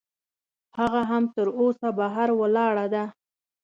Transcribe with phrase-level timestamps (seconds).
[0.77, 3.05] هغه هم تراوسه بهر ولاړه ده.